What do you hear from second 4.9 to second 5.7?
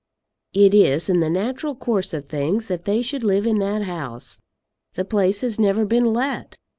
The place has